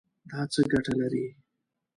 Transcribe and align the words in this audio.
دا 0.29 0.39
څه 0.51 0.61
ګټه 0.71 0.93
لري؟ 0.99 1.25